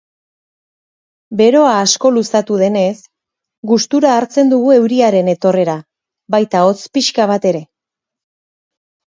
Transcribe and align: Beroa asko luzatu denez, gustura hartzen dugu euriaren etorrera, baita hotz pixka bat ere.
Beroa 1.41 1.73
asko 1.81 2.11
luzatu 2.15 2.57
denez, 2.61 2.93
gustura 3.73 4.15
hartzen 4.21 4.49
dugu 4.55 4.73
euriaren 4.79 5.31
etorrera, 5.37 5.77
baita 6.37 6.65
hotz 6.71 6.77
pixka 6.97 7.29
bat 7.35 7.49
ere. 7.53 7.65